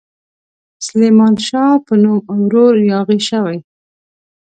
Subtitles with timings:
[0.85, 3.57] سلیمان شاه په نوم ورور یاغي شوی.